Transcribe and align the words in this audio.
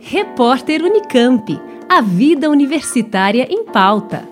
Repórter 0.00 0.84
Unicamp, 0.84 1.60
a 1.88 2.00
vida 2.00 2.48
universitária 2.48 3.48
em 3.50 3.64
pauta. 3.64 4.28